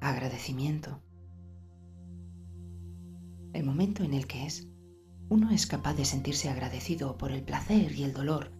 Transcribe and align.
agradecimiento. 0.00 1.02
El 3.52 3.64
momento 3.64 4.02
en 4.02 4.14
el 4.14 4.26
que 4.26 4.46
es, 4.46 4.68
uno 5.28 5.50
es 5.50 5.66
capaz 5.66 5.94
de 5.94 6.04
sentirse 6.04 6.48
agradecido 6.48 7.18
por 7.18 7.32
el 7.32 7.42
placer 7.42 7.92
y 7.92 8.04
el 8.04 8.14
dolor, 8.14 8.52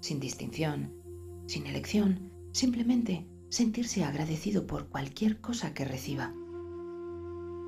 sin 0.00 0.20
distinción, 0.20 0.92
sin 1.46 1.66
elección, 1.66 2.30
simplemente 2.52 3.26
sentirse 3.48 4.04
agradecido 4.04 4.66
por 4.66 4.88
cualquier 4.88 5.40
cosa 5.40 5.72
que 5.72 5.84
reciba. 5.84 6.34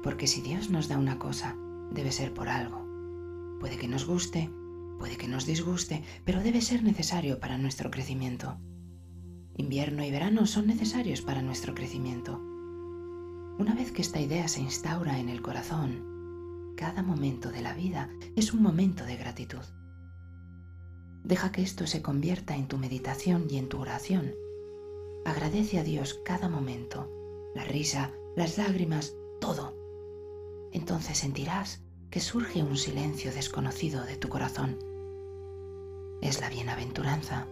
Porque 0.03 0.27
si 0.27 0.43
Dios 0.43 0.71
nos 0.71 0.89
da 0.89 0.99
una 0.99 1.19
cosa, 1.19 1.57
debe 1.93 2.13
ser 2.13 2.35
por 2.35 2.49
algo. 2.49 2.85
Puede 3.61 3.79
que 3.79 3.89
nos 3.89 4.07
guste, 4.07 4.51
puede 4.99 5.17
que 5.17 5.29
nos 5.29 5.47
disguste, 5.47 6.03
pero 6.25 6.43
debe 6.43 6.61
ser 6.61 6.83
necesario 6.83 7.41
para 7.41 7.57
nuestro 7.57 7.91
crecimiento. 7.91 8.59
Invierno 9.57 10.05
y 10.05 10.11
verano 10.11 10.47
son 10.47 10.67
necesarios 10.67 11.23
para 11.23 11.41
nuestro 11.41 11.75
crecimiento. 11.75 12.56
Una 13.59 13.75
vez 13.75 13.91
que 13.91 14.03
esta 14.03 14.21
idea 14.21 14.49
se 14.49 14.61
instaura 14.61 15.19
en 15.19 15.31
el 15.31 15.41
corazón, 15.41 16.75
cada 16.77 17.03
momento 17.03 17.51
de 17.51 17.63
la 17.63 17.73
vida 17.73 18.11
es 18.37 18.53
un 18.53 18.63
momento 18.63 19.05
de 19.05 19.17
gratitud. 19.17 19.65
Deja 21.25 21.53
que 21.53 21.63
esto 21.63 21.87
se 21.87 22.03
convierta 22.03 22.55
en 22.55 22.69
tu 22.69 22.77
meditación 22.77 23.47
y 23.49 23.57
en 23.57 23.71
tu 23.71 23.81
oración. 23.81 24.35
Agradece 25.25 25.79
a 25.79 25.85
Dios 25.85 26.21
cada 26.23 26.51
momento, 26.51 27.11
la 27.55 27.65
risa, 27.65 28.13
las 28.37 28.59
lágrimas, 28.59 29.15
todo. 29.41 29.75
Entonces 30.73 31.17
sentirás 31.17 31.81
que 32.11 32.21
surge 32.21 32.63
un 32.63 32.77
silencio 32.77 33.33
desconocido 33.33 34.05
de 34.05 34.19
tu 34.19 34.29
corazón. 34.29 34.79
Es 36.21 36.43
la 36.43 36.51
bienaventuranza. 36.51 37.47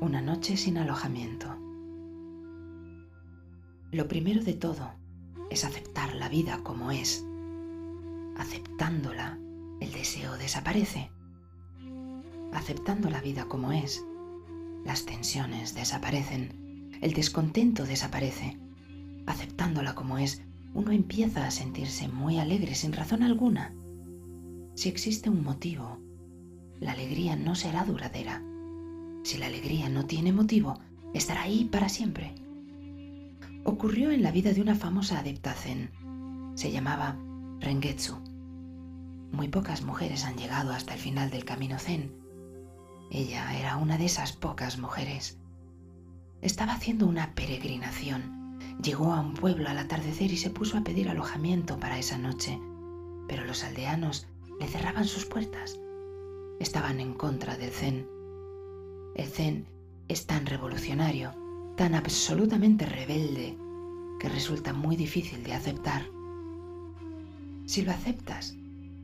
Una 0.00 0.22
noche 0.22 0.56
sin 0.56 0.78
alojamiento. 0.78 1.48
Lo 3.90 4.06
primero 4.06 4.44
de 4.44 4.54
todo 4.54 4.92
es 5.50 5.64
aceptar 5.64 6.14
la 6.14 6.28
vida 6.28 6.60
como 6.62 6.92
es. 6.92 7.26
Aceptándola, 8.36 9.40
el 9.80 9.90
deseo 9.90 10.38
desaparece. 10.38 11.10
Aceptando 12.52 13.10
la 13.10 13.20
vida 13.20 13.46
como 13.46 13.72
es, 13.72 14.04
las 14.84 15.04
tensiones 15.04 15.74
desaparecen, 15.74 16.92
el 17.02 17.12
descontento 17.12 17.84
desaparece. 17.84 18.56
Aceptándola 19.26 19.96
como 19.96 20.18
es, 20.18 20.42
uno 20.74 20.92
empieza 20.92 21.44
a 21.44 21.50
sentirse 21.50 22.06
muy 22.06 22.38
alegre 22.38 22.76
sin 22.76 22.92
razón 22.92 23.24
alguna. 23.24 23.74
Si 24.76 24.88
existe 24.88 25.28
un 25.28 25.42
motivo, 25.42 25.98
la 26.78 26.92
alegría 26.92 27.34
no 27.34 27.56
será 27.56 27.82
duradera 27.84 28.44
si 29.22 29.38
la 29.38 29.46
alegría 29.46 29.88
no 29.88 30.06
tiene 30.06 30.32
motivo, 30.32 30.78
estará 31.14 31.42
ahí 31.42 31.64
para 31.64 31.88
siempre. 31.88 32.34
Ocurrió 33.64 34.10
en 34.10 34.22
la 34.22 34.32
vida 34.32 34.52
de 34.52 34.60
una 34.60 34.74
famosa 34.74 35.18
adepta 35.18 35.52
zen. 35.52 35.90
Se 36.54 36.70
llamaba 36.70 37.16
Rengetsu. 37.60 38.16
Muy 39.32 39.48
pocas 39.48 39.82
mujeres 39.82 40.24
han 40.24 40.36
llegado 40.36 40.72
hasta 40.72 40.94
el 40.94 41.00
final 41.00 41.30
del 41.30 41.44
camino 41.44 41.78
zen. 41.78 42.12
Ella 43.10 43.58
era 43.58 43.76
una 43.76 43.98
de 43.98 44.06
esas 44.06 44.32
pocas 44.32 44.78
mujeres. 44.78 45.38
Estaba 46.40 46.72
haciendo 46.74 47.06
una 47.06 47.34
peregrinación. 47.34 48.56
Llegó 48.82 49.12
a 49.12 49.20
un 49.20 49.34
pueblo 49.34 49.68
al 49.68 49.78
atardecer 49.78 50.32
y 50.32 50.36
se 50.36 50.50
puso 50.50 50.78
a 50.78 50.82
pedir 50.82 51.08
alojamiento 51.08 51.78
para 51.78 51.98
esa 51.98 52.16
noche, 52.16 52.58
pero 53.28 53.44
los 53.44 53.64
aldeanos 53.64 54.26
le 54.60 54.68
cerraban 54.68 55.04
sus 55.04 55.26
puertas. 55.26 55.78
Estaban 56.60 57.00
en 57.00 57.14
contra 57.14 57.56
del 57.56 57.70
zen 57.70 58.17
el 59.14 59.28
zen 59.28 59.66
es 60.08 60.26
tan 60.26 60.46
revolucionario, 60.46 61.34
tan 61.76 61.94
absolutamente 61.94 62.86
rebelde, 62.86 63.56
que 64.18 64.28
resulta 64.28 64.72
muy 64.72 64.96
difícil 64.96 65.42
de 65.44 65.54
aceptar. 65.54 66.06
Si 67.66 67.82
lo 67.82 67.92
aceptas, 67.92 68.56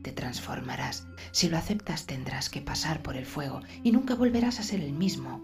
te 0.03 0.12
transformarás. 0.12 1.06
Si 1.33 1.49
lo 1.49 1.56
aceptas, 1.56 2.06
tendrás 2.06 2.51
que 2.51 2.61
pasar 2.61 3.03
por 3.03 3.17
el 3.17 3.27
fuego 3.27 3.61
y 3.83 3.93
nunca 3.93 4.15
volverás 4.15 4.61
a 4.61 4.62
ser 4.62 4.81
el 4.81 4.93
mismo. 4.93 5.43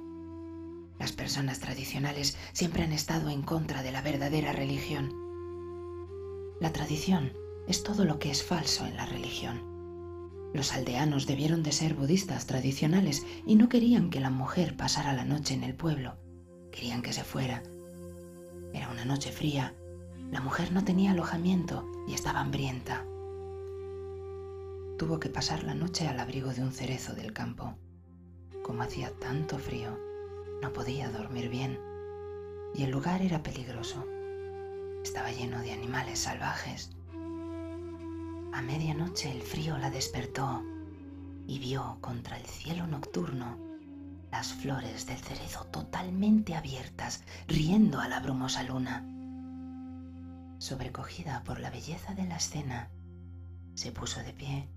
Las 0.99 1.13
personas 1.13 1.61
tradicionales 1.61 2.37
siempre 2.53 2.83
han 2.83 2.93
estado 2.93 3.31
en 3.31 3.43
contra 3.43 3.83
de 3.83 3.93
la 3.93 4.03
verdadera 4.03 4.53
religión. 4.53 5.15
La 6.61 6.73
tradición 6.73 7.33
es 7.67 7.83
todo 7.83 8.05
lo 8.05 8.19
que 8.19 8.31
es 8.31 8.43
falso 8.43 8.87
en 8.87 8.97
la 8.97 9.07
religión. 9.07 9.70
Los 10.53 10.73
aldeanos 10.73 11.27
debieron 11.27 11.63
de 11.63 11.73
ser 11.73 11.95
budistas 11.95 12.47
tradicionales 12.47 13.25
y 13.47 13.55
no 13.55 13.69
querían 13.69 14.11
que 14.11 14.21
la 14.21 14.31
mujer 14.31 14.77
pasara 14.77 15.13
la 15.13 15.25
noche 15.25 15.55
en 15.55 15.63
el 15.63 15.75
pueblo. 15.75 16.17
Querían 16.73 17.03
que 17.03 17.13
se 17.13 17.23
fuera. 17.23 17.63
Era 18.75 18.91
una 18.91 19.05
noche 19.05 19.31
fría. 19.31 19.75
La 20.31 20.41
mujer 20.41 20.73
no 20.73 20.85
tenía 20.85 21.13
alojamiento 21.13 21.87
y 22.09 22.15
estaba 22.15 22.41
hambrienta. 22.41 23.05
Tuvo 24.99 25.21
que 25.21 25.31
pasar 25.31 25.63
la 25.63 25.75
noche 25.75 26.09
al 26.09 26.19
abrigo 26.19 26.53
de 26.53 26.63
un 26.63 26.73
cerezo 26.73 27.15
del 27.15 27.33
campo. 27.33 27.77
Como 28.63 28.83
hacía 28.83 29.13
tanto 29.19 29.59
frío, 29.59 29.99
no 30.63 30.73
podía 30.73 31.11
dormir 31.11 31.49
bien 31.49 31.79
y 32.75 32.83
el 32.83 32.91
lugar 32.91 33.23
era 33.23 33.43
peligroso. 33.43 34.05
Estaba 35.03 35.31
lleno 35.33 35.61
de 35.61 35.73
animales 35.73 36.19
salvajes 36.19 36.91
a 38.61 38.63
medianoche 38.63 39.33
el 39.33 39.41
frío 39.41 39.79
la 39.79 39.89
despertó 39.89 40.63
y 41.47 41.59
vio 41.59 41.97
contra 42.03 42.37
el 42.37 42.45
cielo 42.45 42.87
nocturno 42.87 43.57
las 44.31 44.53
flores 44.53 45.07
del 45.07 45.17
cerezo 45.17 45.65
totalmente 45.73 46.55
abiertas, 46.55 47.25
riendo 47.49 48.01
a 48.01 48.09
la 48.09 48.21
brumosa 48.21 48.63
luna. 48.63 49.03
Sobrecogida 50.59 51.43
por 51.43 51.59
la 51.59 51.71
belleza 51.71 52.13
de 52.13 52.27
la 52.27 52.37
escena, 52.37 52.91
se 53.73 53.93
puso 53.93 54.21
de 54.21 54.35
pie 54.35 54.69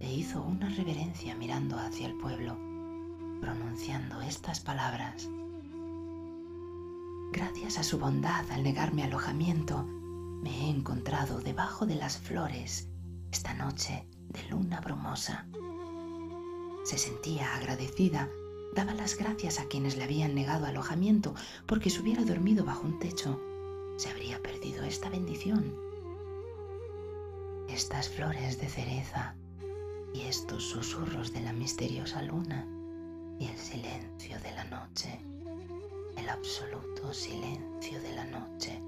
e 0.00 0.10
hizo 0.10 0.42
una 0.42 0.70
reverencia 0.70 1.34
mirando 1.34 1.78
hacia 1.78 2.06
el 2.06 2.16
pueblo, 2.16 2.56
pronunciando 3.42 4.22
estas 4.22 4.58
palabras. 4.60 5.28
Gracias 7.32 7.76
a 7.76 7.82
su 7.82 7.98
bondad 7.98 8.50
al 8.50 8.62
negarme 8.62 9.04
alojamiento, 9.04 9.84
me 9.84 10.48
he 10.48 10.70
encontrado 10.70 11.40
debajo 11.40 11.84
de 11.84 11.96
las 11.96 12.16
flores 12.16 12.87
esta 13.32 13.54
noche 13.54 14.06
de 14.28 14.42
luna 14.48 14.80
brumosa. 14.80 15.46
Se 16.84 16.98
sentía 16.98 17.54
agradecida, 17.54 18.28
daba 18.74 18.94
las 18.94 19.16
gracias 19.16 19.60
a 19.60 19.66
quienes 19.66 19.96
le 19.96 20.04
habían 20.04 20.34
negado 20.34 20.66
alojamiento, 20.66 21.34
porque 21.66 21.90
si 21.90 22.00
hubiera 22.00 22.24
dormido 22.24 22.64
bajo 22.64 22.86
un 22.86 22.98
techo, 22.98 23.40
se 23.96 24.08
habría 24.08 24.40
perdido 24.40 24.84
esta 24.84 25.10
bendición. 25.10 25.74
Estas 27.68 28.08
flores 28.08 28.58
de 28.60 28.68
cereza 28.68 29.34
y 30.14 30.22
estos 30.22 30.64
susurros 30.64 31.32
de 31.32 31.42
la 31.42 31.52
misteriosa 31.52 32.22
luna 32.22 32.66
y 33.38 33.46
el 33.46 33.58
silencio 33.58 34.38
de 34.40 34.52
la 34.52 34.64
noche, 34.64 35.20
el 36.16 36.28
absoluto 36.28 37.12
silencio 37.12 38.00
de 38.00 38.12
la 38.14 38.24
noche. 38.24 38.80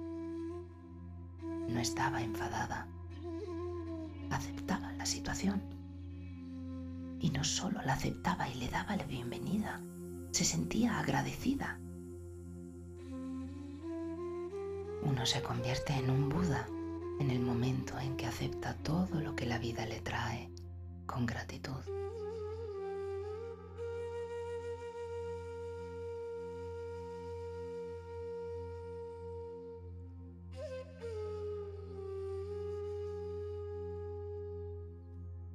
No 1.69 1.79
estaba 1.79 2.23
enfadada 2.23 2.89
aceptaba 4.31 4.93
la 4.93 5.07
situación. 5.07 5.63
Y 7.21 7.31
no 7.31 7.45
solo 7.45 7.81
la 7.83 7.95
aceptaba 7.95 8.49
y 8.49 8.55
le 8.55 8.69
daba 8.69 8.97
la 8.97 9.05
bienvenida, 9.05 9.81
se 10.31 10.45
sentía 10.45 10.99
agradecida. 10.99 11.79
Uno 15.03 15.27
se 15.27 15.43
convierte 15.43 15.93
en 15.95 16.11
un 16.11 16.29
Buda 16.29 16.67
en 17.21 17.31
el 17.31 17.41
momento 17.41 17.99
en 17.99 18.17
que 18.17 18.27
acepta 18.27 18.75
todo 18.75 19.21
lo 19.21 19.37
que 19.37 19.47
la 19.47 19.59
vida 19.59 19.85
le 19.87 20.01
trae 20.01 20.51
con 21.07 21.27
gratitud. 21.27 21.83